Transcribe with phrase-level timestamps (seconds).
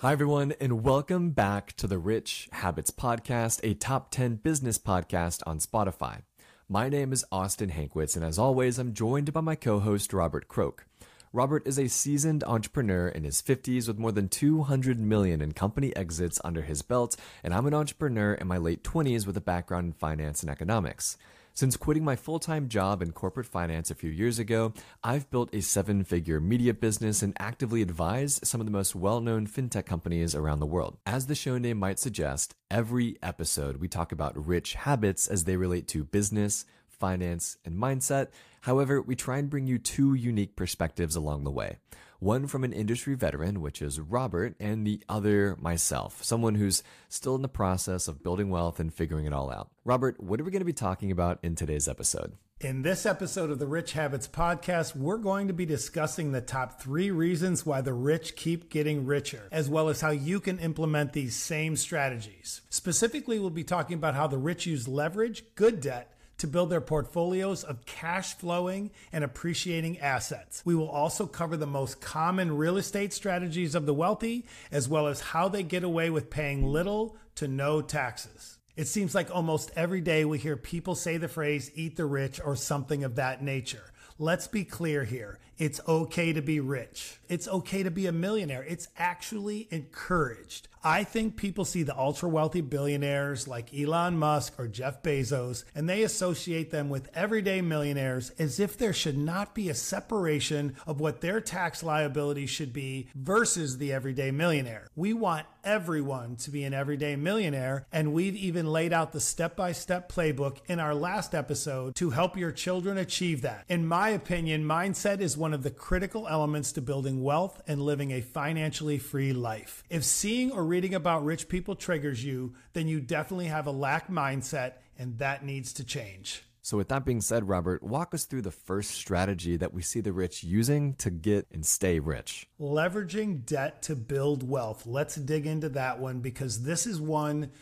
[0.00, 5.42] Hi, everyone, and welcome back to the Rich Habits Podcast, a top 10 business podcast
[5.44, 6.22] on Spotify.
[6.68, 10.46] My name is Austin Hankwitz, and as always, I'm joined by my co host, Robert
[10.46, 10.86] Croak.
[11.32, 15.94] Robert is a seasoned entrepreneur in his 50s with more than 200 million in company
[15.96, 19.86] exits under his belt, and I'm an entrepreneur in my late 20s with a background
[19.86, 21.18] in finance and economics.
[21.58, 24.72] Since quitting my full time job in corporate finance a few years ago,
[25.02, 29.20] I've built a seven figure media business and actively advise some of the most well
[29.20, 30.98] known fintech companies around the world.
[31.04, 35.56] As the show name might suggest, every episode we talk about rich habits as they
[35.56, 38.28] relate to business, finance, and mindset.
[38.60, 41.78] However, we try and bring you two unique perspectives along the way.
[42.20, 47.36] One from an industry veteran, which is Robert, and the other myself, someone who's still
[47.36, 49.70] in the process of building wealth and figuring it all out.
[49.84, 52.32] Robert, what are we going to be talking about in today's episode?
[52.60, 56.80] In this episode of the Rich Habits Podcast, we're going to be discussing the top
[56.80, 61.12] three reasons why the rich keep getting richer, as well as how you can implement
[61.12, 62.62] these same strategies.
[62.68, 66.80] Specifically, we'll be talking about how the rich use leverage, good debt, to build their
[66.80, 70.62] portfolios of cash flowing and appreciating assets.
[70.64, 75.06] We will also cover the most common real estate strategies of the wealthy, as well
[75.06, 78.58] as how they get away with paying little to no taxes.
[78.76, 82.40] It seems like almost every day we hear people say the phrase eat the rich
[82.44, 83.92] or something of that nature.
[84.20, 85.38] Let's be clear here.
[85.58, 87.18] It's okay to be rich.
[87.28, 88.62] It's okay to be a millionaire.
[88.62, 90.68] It's actually encouraged.
[90.84, 95.88] I think people see the ultra wealthy billionaires like Elon Musk or Jeff Bezos and
[95.88, 101.00] they associate them with everyday millionaires as if there should not be a separation of
[101.00, 104.86] what their tax liability should be versus the everyday millionaire.
[104.94, 109.54] We want everyone to be an everyday millionaire, and we've even laid out the step
[109.54, 113.64] by step playbook in our last episode to help your children achieve that.
[113.68, 118.10] In my opinion, mindset is one of the critical elements to building wealth and living
[118.10, 119.82] a financially free life.
[119.90, 124.08] If seeing or reading about rich people triggers you, then you definitely have a lack
[124.08, 126.42] mindset, and that needs to change.
[126.60, 130.00] So, with that being said, Robert, walk us through the first strategy that we see
[130.00, 132.46] the rich using to get and stay rich.
[132.60, 134.86] Leveraging debt to build wealth.
[134.86, 137.52] Let's dig into that one because this is one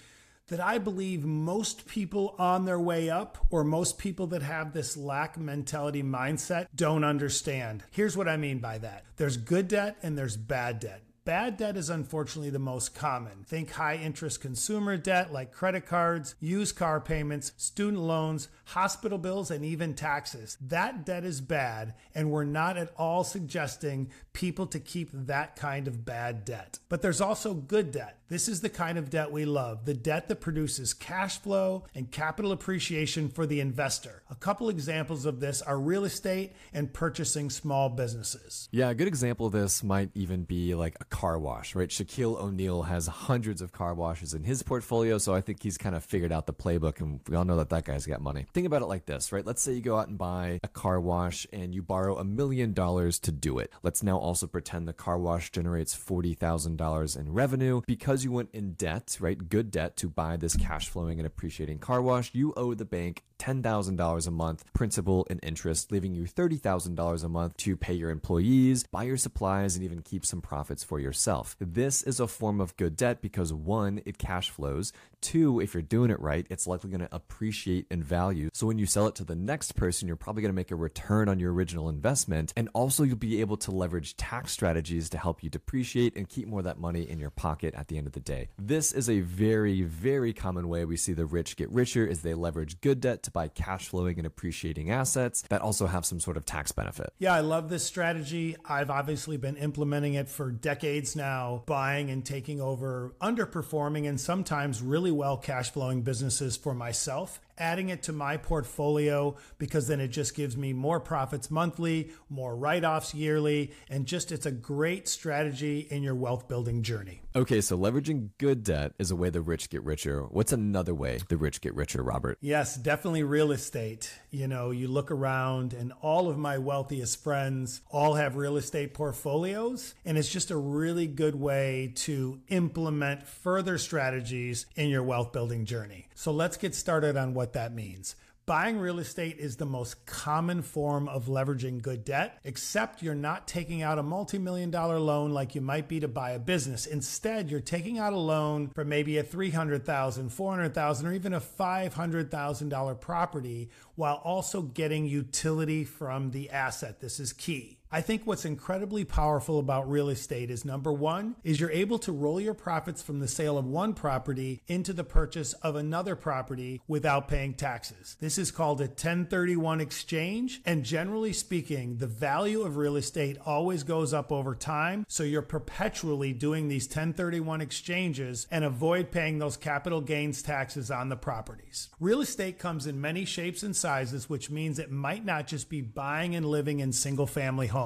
[0.48, 4.96] that I believe most people on their way up or most people that have this
[4.96, 7.82] lack mentality mindset don't understand.
[7.90, 11.02] Here's what I mean by that there's good debt and there's bad debt.
[11.26, 13.42] Bad debt is unfortunately the most common.
[13.48, 19.50] Think high interest consumer debt like credit cards, used car payments, student loans, hospital bills,
[19.50, 20.56] and even taxes.
[20.60, 25.88] That debt is bad, and we're not at all suggesting people to keep that kind
[25.88, 26.78] of bad debt.
[26.88, 28.20] But there's also good debt.
[28.28, 32.10] This is the kind of debt we love the debt that produces cash flow and
[32.10, 34.22] capital appreciation for the investor.
[34.30, 38.68] A couple examples of this are real estate and purchasing small businesses.
[38.72, 41.88] Yeah, a good example of this might even be like a car wash, right?
[41.88, 45.96] Shaquille O'Neal has hundreds of car washes in his portfolio, so I think he's kind
[45.96, 48.44] of figured out the playbook, and we all know that that guy's got money.
[48.52, 49.44] Think about it like this, right?
[49.44, 52.74] Let's say you go out and buy a car wash and you borrow a million
[52.74, 53.72] dollars to do it.
[53.82, 57.80] Let's now also pretend the car wash generates $40,000 in revenue.
[57.86, 59.48] Because you went in debt, right?
[59.48, 63.22] Good debt to buy this cash flowing and appreciating car wash, you owe the bank
[63.38, 68.84] $10,000 a month principal and interest, leaving you $30,000 a month to pay your employees,
[68.90, 71.56] buy your supplies, and even keep some profits for yourself.
[71.60, 74.92] This is a form of good debt because one, it cash flows.
[75.22, 78.50] Two, if you're doing it right, it's likely going to appreciate in value.
[78.52, 80.76] So when you sell it to the next person, you're probably going to make a
[80.76, 82.52] return on your original investment.
[82.56, 86.48] And also you'll be able to leverage tax strategies to help you depreciate and keep
[86.48, 88.48] more of that money in your pocket at the end of the day.
[88.58, 92.34] This is a very, very common way we see the rich get richer is they
[92.34, 96.36] leverage good debt to buy cash flowing and appreciating assets that also have some sort
[96.36, 97.12] of tax benefit.
[97.18, 98.56] Yeah, I love this strategy.
[98.64, 104.80] I've obviously been implementing it for decades now, buying and taking over underperforming and sometimes
[104.80, 110.08] really well cash flowing businesses for myself adding it to my portfolio because then it
[110.08, 115.08] just gives me more profits monthly, more write offs yearly, and just it's a great
[115.08, 117.22] strategy in your wealth building journey.
[117.34, 120.22] Okay, so leveraging good debt is a way the rich get richer.
[120.22, 122.38] What's another way the rich get richer, Robert?
[122.40, 124.10] Yes, definitely real estate.
[124.30, 128.94] You know, you look around and all of my wealthiest friends all have real estate
[128.94, 135.32] portfolios, and it's just a really good way to implement further strategies in your wealth
[135.32, 136.08] building journey.
[136.14, 138.16] So let's get started on what what that means.
[138.44, 143.46] Buying real estate is the most common form of leveraging good debt, except you're not
[143.46, 146.86] taking out a multi million dollar loan like you might be to buy a business.
[146.86, 153.00] Instead, you're taking out a loan for maybe a $300,000, $400,000, or even a $500,000
[153.00, 157.00] property while also getting utility from the asset.
[157.00, 157.78] This is key.
[157.90, 162.12] I think what's incredibly powerful about real estate is number one, is you're able to
[162.12, 166.80] roll your profits from the sale of one property into the purchase of another property
[166.88, 168.16] without paying taxes.
[168.20, 170.60] This is called a 1031 exchange.
[170.66, 175.06] And generally speaking, the value of real estate always goes up over time.
[175.08, 181.08] So you're perpetually doing these 1031 exchanges and avoid paying those capital gains taxes on
[181.08, 181.88] the properties.
[182.00, 185.80] Real estate comes in many shapes and sizes, which means it might not just be
[185.80, 187.76] buying and living in single family homes.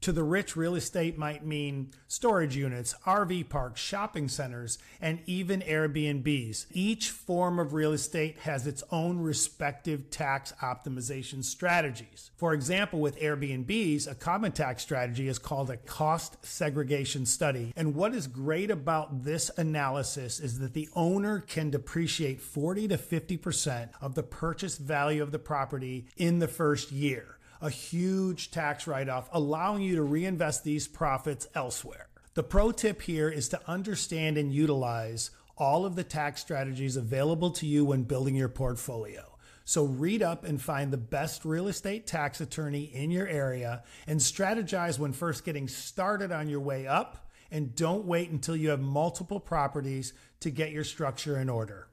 [0.00, 5.60] To the rich, real estate might mean storage units, RV parks, shopping centers, and even
[5.62, 6.66] Airbnbs.
[6.70, 12.30] Each form of real estate has its own respective tax optimization strategies.
[12.36, 17.72] For example, with Airbnbs, a common tax strategy is called a cost segregation study.
[17.76, 22.98] And what is great about this analysis is that the owner can depreciate 40 to
[22.98, 28.86] 50% of the purchase value of the property in the first year a huge tax
[28.86, 32.08] write off, allowing you to reinvest these profits elsewhere.
[32.34, 37.50] The pro tip here is to understand and utilize all of the tax strategies available
[37.52, 39.38] to you when building your portfolio.
[39.64, 44.20] So read up and find the best real estate tax attorney in your area and
[44.20, 47.30] strategize when first getting started on your way up.
[47.50, 51.88] And don't wait until you have multiple properties to get your structure in order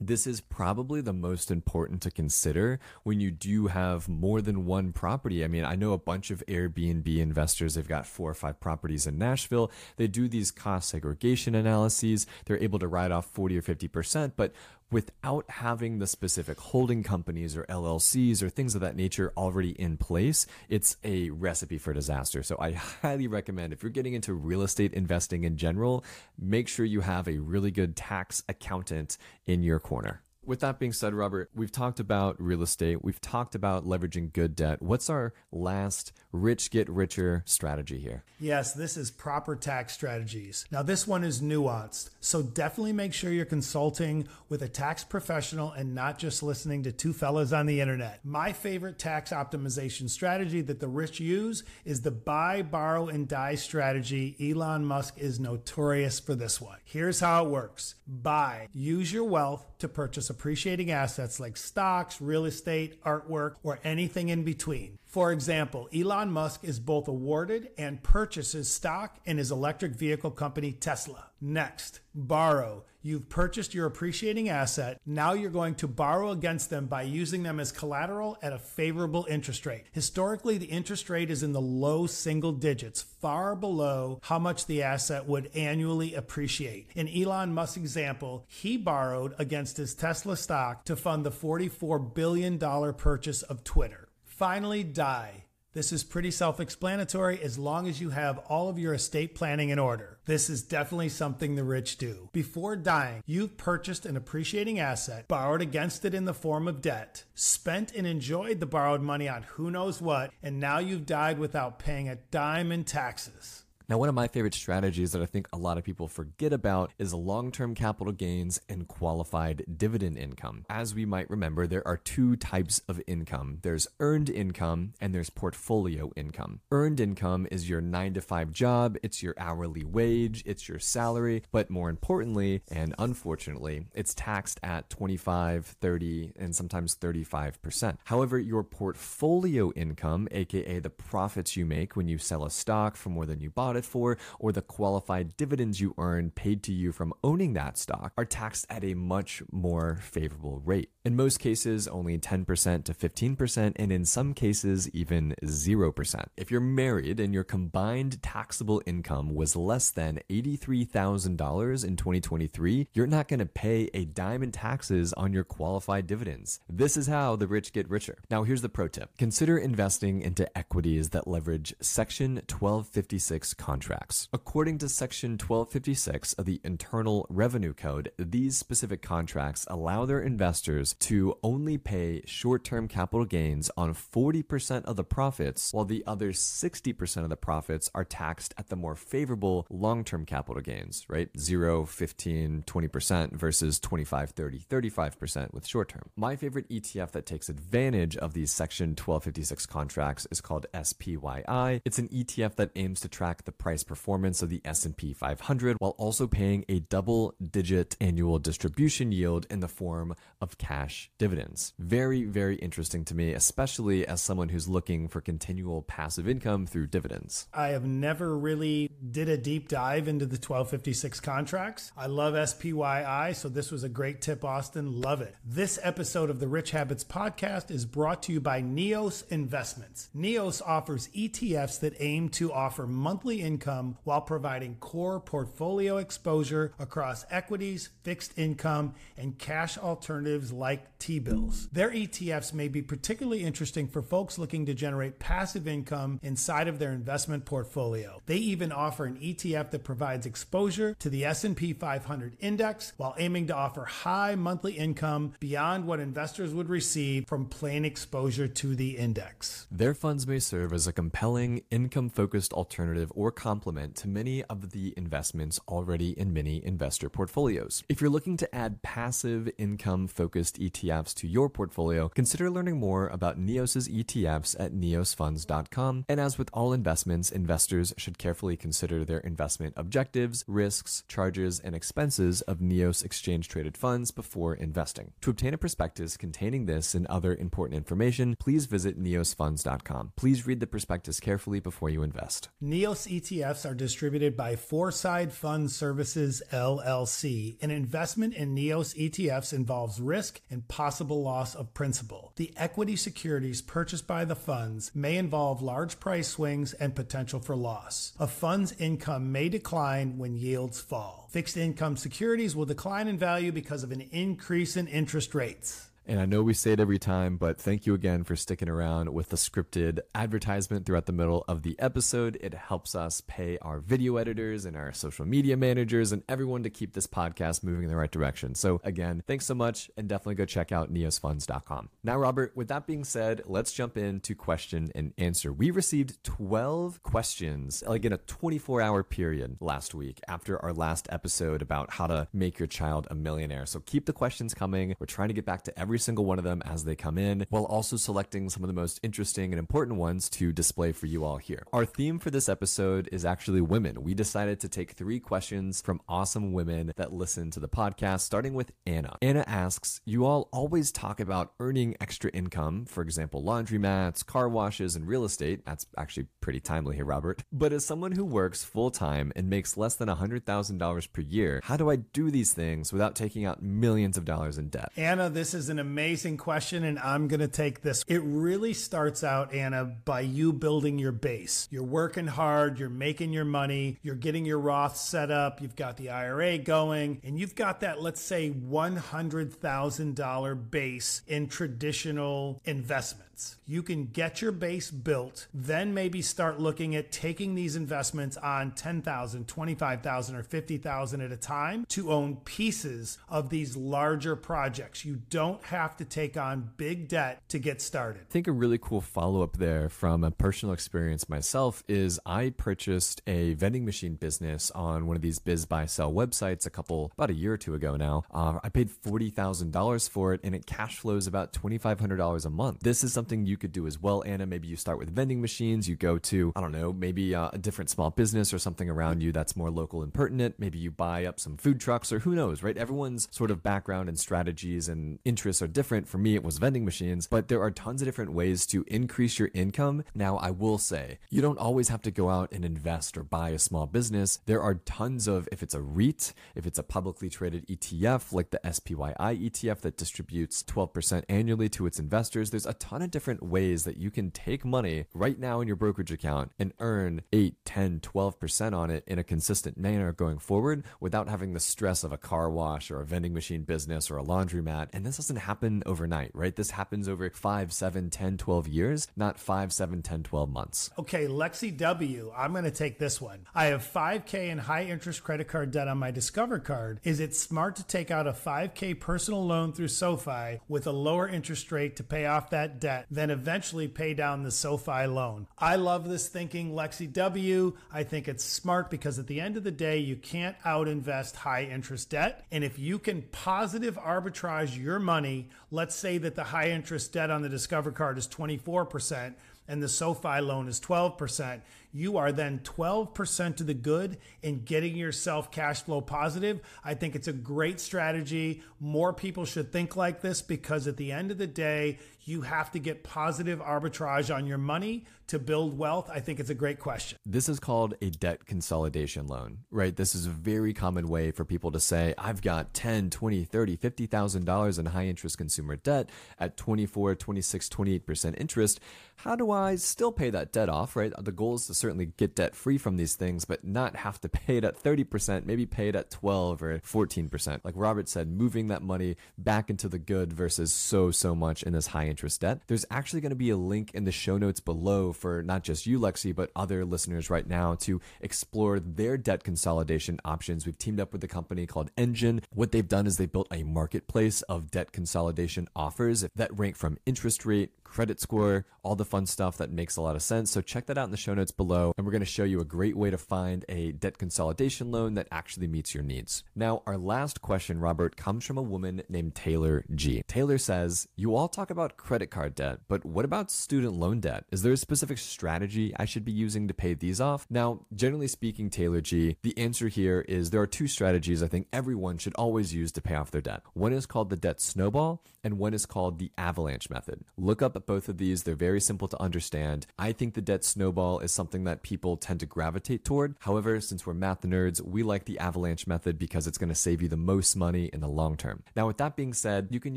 [0.00, 4.92] this is probably the most important to consider when you do have more than one
[4.92, 5.44] property.
[5.44, 9.06] I mean, I know a bunch of Airbnb investors, they've got four or five properties
[9.06, 9.70] in Nashville.
[9.96, 12.26] They do these cost segregation analyses.
[12.44, 14.52] They're able to write off 40 or 50%, but
[14.94, 19.96] without having the specific holding companies or LLCs or things of that nature already in
[19.96, 22.44] place, it's a recipe for disaster.
[22.44, 22.70] So I
[23.02, 26.04] highly recommend if you're getting into real estate investing in general,
[26.38, 30.22] make sure you have a really good tax accountant in your corner.
[30.46, 33.02] With that being said, Robert, we've talked about real estate.
[33.02, 34.82] We've talked about leveraging good debt.
[34.82, 38.24] What's our last rich get richer strategy here?
[38.38, 40.66] Yes, this is proper tax strategies.
[40.70, 42.10] Now, this one is nuanced.
[42.20, 46.92] So definitely make sure you're consulting with a tax professional and not just listening to
[46.92, 48.20] two fellas on the internet.
[48.22, 53.54] My favorite tax optimization strategy that the rich use is the buy, borrow, and die
[53.54, 54.36] strategy.
[54.38, 56.78] Elon Musk is notorious for this one.
[56.84, 62.44] Here's how it works buy, use your wealth to purchase appreciating assets like stocks, real
[62.44, 64.98] estate, artwork, or anything in between.
[65.14, 70.72] For example, Elon Musk is both awarded and purchases stock in his electric vehicle company
[70.72, 71.26] Tesla.
[71.40, 72.82] Next, borrow.
[73.00, 75.00] You've purchased your appreciating asset.
[75.06, 79.24] Now you're going to borrow against them by using them as collateral at a favorable
[79.30, 79.84] interest rate.
[79.92, 84.82] Historically, the interest rate is in the low single digits, far below how much the
[84.82, 86.90] asset would annually appreciate.
[86.96, 92.58] In Elon Musk's example, he borrowed against his Tesla stock to fund the $44 billion
[92.58, 94.03] purchase of Twitter.
[94.36, 95.44] Finally, die.
[95.74, 99.68] This is pretty self explanatory as long as you have all of your estate planning
[99.68, 100.18] in order.
[100.24, 102.30] This is definitely something the rich do.
[102.32, 107.22] Before dying, you've purchased an appreciating asset, borrowed against it in the form of debt,
[107.34, 111.78] spent and enjoyed the borrowed money on who knows what, and now you've died without
[111.78, 113.63] paying a dime in taxes.
[113.86, 116.92] Now, one of my favorite strategies that I think a lot of people forget about
[116.98, 120.64] is long term capital gains and qualified dividend income.
[120.70, 125.28] As we might remember, there are two types of income there's earned income and there's
[125.28, 126.60] portfolio income.
[126.70, 131.42] Earned income is your nine to five job, it's your hourly wage, it's your salary,
[131.52, 137.98] but more importantly, and unfortunately, it's taxed at 25, 30, and sometimes 35%.
[138.04, 143.10] However, your portfolio income, aka the profits you make when you sell a stock for
[143.10, 143.50] more than you
[143.82, 148.24] for or the qualified dividends you earn paid to you from owning that stock are
[148.24, 150.90] taxed at a much more favorable rate.
[151.04, 156.26] In most cases, only 10% to 15%, and in some cases, even 0%.
[156.36, 163.06] If you're married and your combined taxable income was less than $83,000 in 2023, you're
[163.06, 166.60] not going to pay a dime in taxes on your qualified dividends.
[166.68, 168.18] This is how the rich get richer.
[168.30, 174.28] Now, here's the pro tip consider investing into equities that leverage Section 1256 contracts.
[174.30, 180.94] According to Section 1256 of the Internal Revenue Code, these specific contracts allow their investors
[181.00, 186.32] to only pay short term capital gains on 40% of the profits, while the other
[186.32, 191.30] 60% of the profits are taxed at the more favorable long term capital gains, right?
[191.38, 196.10] 0, 15, 20% versus 25, 30, 35% with short term.
[196.16, 201.80] My favorite ETF that takes advantage of these Section 1256 contracts is called SPYI.
[201.86, 205.94] It's an ETF that aims to track the price performance of the S&P 500 while
[205.98, 211.72] also paying a double-digit annual distribution yield in the form of cash dividends.
[211.78, 216.88] Very very interesting to me, especially as someone who's looking for continual passive income through
[216.88, 217.46] dividends.
[217.52, 221.92] I have never really did a deep dive into the 1256 contracts.
[221.96, 225.34] I love SPYI, so this was a great tip Austin, love it.
[225.44, 230.08] This episode of the Rich Habits podcast is brought to you by Neos Investments.
[230.16, 237.24] Neos offers ETFs that aim to offer monthly income while providing core portfolio exposure across
[237.30, 241.68] equities, fixed income, and cash alternatives like T bills.
[241.70, 246.78] Their ETFs may be particularly interesting for folks looking to generate passive income inside of
[246.78, 248.22] their investment portfolio.
[248.26, 253.48] They even offer an ETF that provides exposure to the S&P 500 index while aiming
[253.48, 258.96] to offer high monthly income beyond what investors would receive from plain exposure to the
[258.96, 259.66] index.
[259.70, 264.70] Their funds may serve as a compelling income focused alternative or complement to many of
[264.70, 267.82] the investments already in many investor portfolios.
[267.88, 273.08] If you're looking to add passive income focused ETFs to your portfolio, consider learning more
[273.08, 276.04] about Neos's ETFs at neosfunds.com.
[276.08, 281.74] And as with all investments, investors should carefully consider their investment objectives, risks, charges, and
[281.74, 285.12] expenses of Neos exchange traded funds before investing.
[285.22, 290.12] To obtain a prospectus containing this and other important information, please visit neosfunds.com.
[290.16, 292.48] Please read the prospectus carefully before you invest.
[292.62, 297.56] Neos ETFs are distributed by Foreside Fund Services LLC.
[297.62, 302.34] An investment in Neos ETFs involves risk and possible loss of principal.
[302.36, 307.56] The equity securities purchased by the funds may involve large price swings and potential for
[307.56, 308.12] loss.
[308.20, 311.30] A fund's income may decline when yields fall.
[311.30, 315.88] Fixed income securities will decline in value because of an increase in interest rates.
[316.06, 319.14] And I know we say it every time, but thank you again for sticking around
[319.14, 322.36] with the scripted advertisement throughout the middle of the episode.
[322.42, 326.70] It helps us pay our video editors and our social media managers and everyone to
[326.70, 328.54] keep this podcast moving in the right direction.
[328.54, 331.88] So, again, thanks so much, and definitely go check out neosfunds.com.
[332.02, 335.54] Now, Robert, with that being said, let's jump into question and answer.
[335.54, 341.08] We received 12 questions, like in a 24 hour period last week after our last
[341.10, 343.64] episode about how to make your child a millionaire.
[343.64, 344.94] So, keep the questions coming.
[344.98, 347.16] We're trying to get back to every every single one of them as they come
[347.16, 351.06] in, while also selecting some of the most interesting and important ones to display for
[351.06, 351.62] you all here.
[351.72, 354.02] Our theme for this episode is actually women.
[354.02, 358.54] We decided to take three questions from awesome women that listen to the podcast, starting
[358.54, 359.16] with Anna.
[359.22, 364.96] Anna asks, You all always talk about earning extra income, for example, laundromats, car washes,
[364.96, 365.64] and real estate.
[365.64, 367.44] That's actually pretty timely here, Robert.
[367.52, 371.76] But as someone who works full time and makes less than $100,000 per year, how
[371.76, 374.90] do I do these things without taking out millions of dollars in debt?
[374.96, 378.02] Anna, this is an amazing question, and I'm going to take this.
[378.08, 381.68] It really starts out, Anna, by you building your base.
[381.70, 385.98] You're working hard, you're making your money, you're getting your Roth set up, you've got
[385.98, 393.56] the IRA going, and you've got that, let's say, $100,000 base in traditional investments.
[393.66, 398.70] You can get your base built, then maybe start looking at taking these investments on
[398.72, 405.04] 10,000, 25,000 or 50,000 at a time to own pieces of these larger projects.
[405.04, 408.22] You don't have to take on big debt to get started.
[408.22, 412.50] I think a really cool follow up there from a personal experience myself is I
[412.56, 417.34] purchased a vending machine business on one of these BizBuySell websites a couple about a
[417.34, 418.22] year or two ago now.
[418.32, 421.98] Uh, I paid forty thousand dollars for it, and it cash flows about twenty five
[421.98, 422.80] hundred dollars a month.
[422.80, 424.46] This is something you could do as well, Anna.
[424.46, 425.88] Maybe you start with vending machines.
[425.88, 429.22] You go to I don't know, maybe uh, a different small business or something around
[429.22, 430.56] you that's more local and pertinent.
[430.58, 432.76] Maybe you buy up some food trucks or who knows, right?
[432.76, 436.06] Everyone's sort of background and strategies and interests are different.
[436.06, 439.38] For me, it was vending machines, but there are tons of different ways to increase
[439.38, 440.04] your income.
[440.14, 443.48] Now, I will say, you don't always have to go out and invest or buy
[443.48, 444.38] a small business.
[444.46, 448.50] There are tons of, if it's a REIT, if it's a publicly traded ETF like
[448.50, 453.42] the SPYI ETF that distributes 12% annually to its investors, there's a ton of different
[453.42, 457.56] ways that you can take money right now in your brokerage account and earn 8,
[457.64, 462.12] 10, 12% on it in a consistent manner going forward without having the stress of
[462.12, 464.88] a car wash or a vending machine business or a laundromat.
[464.92, 465.53] And this doesn't happen
[465.86, 466.54] overnight, right?
[466.54, 470.90] This happens over 5, 7, 10, 12 years, not 5, 7, 10, 12 months.
[470.98, 473.46] Okay, Lexi W, I'm going to take this one.
[473.54, 477.00] I have 5K in high interest credit card debt on my Discover card.
[477.04, 481.28] Is it smart to take out a 5K personal loan through SoFi with a lower
[481.28, 485.46] interest rate to pay off that debt, then eventually pay down the SoFi loan?
[485.58, 487.76] I love this thinking, Lexi W.
[487.92, 491.36] I think it's smart because at the end of the day, you can't out invest
[491.36, 492.44] high interest debt.
[492.50, 495.33] And if you can positive arbitrage your money,
[495.70, 499.34] let's say that the high interest debt on the Discover card is 24%
[499.66, 501.60] and the SoFi loan is 12%,
[501.92, 506.60] you are then 12% to the good in getting yourself cash flow positive.
[506.84, 508.62] I think it's a great strategy.
[508.80, 512.70] More people should think like this because at the end of the day, you have
[512.72, 516.10] to get positive arbitrage on your money to build wealth?
[516.12, 517.18] I think it's a great question.
[517.24, 519.94] This is called a debt consolidation loan, right?
[519.94, 523.76] This is a very common way for people to say, I've got 10, 20, 30,
[523.76, 528.80] $50,000 in high interest consumer debt at 24, 26, 28% interest.
[529.16, 531.12] How do I still pay that debt off, right?
[531.18, 534.28] The goal is to certainly get debt free from these things, but not have to
[534.28, 537.60] pay it at 30%, maybe pay it at 12 or 14%.
[537.64, 541.72] Like Robert said, moving that money back into the good versus so, so much in
[541.72, 542.60] this high interest debt.
[542.68, 545.84] There's actually going to be a link in the show notes below for not just
[545.84, 550.64] you, Lexi, but other listeners right now to explore their debt consolidation options.
[550.64, 552.40] We've teamed up with a company called Engine.
[552.52, 556.98] What they've done is they built a marketplace of debt consolidation offers that rank from
[557.04, 560.50] interest rate, credit score, all the fun stuff that makes a lot of sense.
[560.50, 561.92] So check that out in the show notes below.
[561.96, 565.14] And we're going to show you a great way to find a debt consolidation loan
[565.14, 566.44] that actually meets your needs.
[566.54, 570.22] Now, our last question, Robert, comes from a woman named Taylor G.
[570.26, 574.44] Taylor says, You all talk about credit card debt, but what about student loan debt?
[574.52, 577.46] Is there a specific strategy I should be using to pay these off?
[577.48, 581.66] Now, generally speaking, Taylor G, the answer here is there are two strategies I think
[581.72, 583.62] everyone should always use to pay off their debt.
[583.72, 587.24] One is called the debt snowball, and one is called the avalanche method.
[587.36, 589.86] Look up both of these, they're very simple to understand.
[589.98, 593.36] I think the debt snowball is something that people tend to gravitate toward.
[593.40, 597.00] However, since we're math nerds, we like the avalanche method because it's going to save
[597.00, 598.62] you the most money in the long term.
[598.76, 599.96] Now, with that being said, you can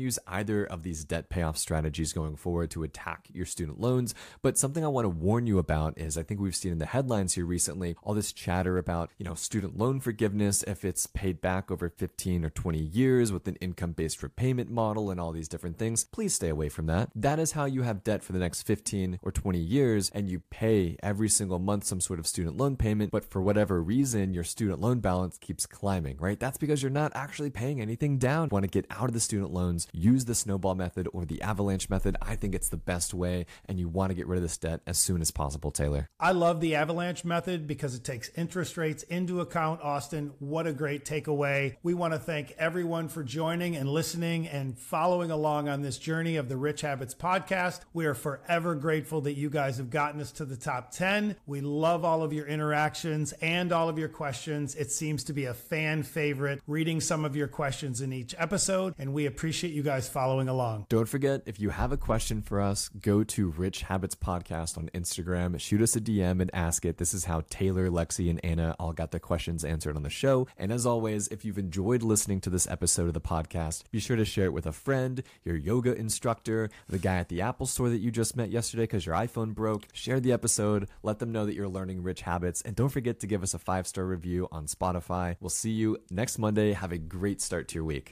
[0.00, 4.14] use either of these debt payoff strategies going forward to attack your student loans.
[4.42, 6.86] But something I want to warn you about is I think we've seen in the
[6.86, 11.40] headlines here recently all this chatter about, you know, student loan forgiveness if it's paid
[11.40, 15.48] back over 15 or 20 years with an income based repayment model and all these
[15.48, 16.04] different things.
[16.04, 17.10] Please stay away from that.
[17.14, 20.40] That is how you have debt for the next 15 or 20 years and you
[20.50, 24.44] pay every single month some sort of student loan payment, but for whatever reason, your
[24.44, 26.38] student loan balance keeps climbing, right?
[26.38, 28.48] That's because you're not actually paying anything down.
[28.50, 31.40] You want to get out of the student loans, use the snowball method or the
[31.42, 32.16] avalanche method.
[32.22, 34.80] I think it's the best way, and you want to get rid of this debt
[34.86, 36.08] as soon as possible, Taylor.
[36.20, 39.82] I love the avalanche method because it takes interest rates into account.
[39.82, 41.76] Austin, what a great takeaway.
[41.82, 46.36] We want to thank everyone for joining and listening and following along on this journey
[46.36, 47.80] of the Rich Habits podcast.
[47.92, 51.36] We are forever grateful that you guys have gotten us to the top 10.
[51.46, 54.74] We love all of your interactions and all of your questions.
[54.74, 58.94] It seems to be a fan favorite reading some of your questions in each episode,
[58.98, 60.86] and we appreciate you guys following along.
[60.88, 64.90] Don't forget, if you have a question for us, go to Rich Habits Podcast on
[64.94, 66.98] Instagram, shoot us a DM and ask it.
[66.98, 70.48] This is how Taylor, Lexi, and Anna all got their questions answered on the show.
[70.56, 74.16] And as always, if you've enjoyed listening to this episode of the podcast, be sure
[74.16, 77.90] to share it with a friend, your yoga instructor, the guy at the Apple store
[77.90, 79.86] that you just met yesterday because your iPhone broke.
[79.92, 83.28] Share the episode, let them know that you're learning rich habits, and don't forget to
[83.28, 85.36] give us a five star review on Spotify.
[85.38, 86.72] We'll see you next Monday.
[86.72, 88.06] Have a great start to your week.